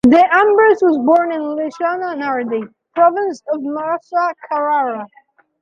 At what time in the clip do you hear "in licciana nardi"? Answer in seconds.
1.31-2.63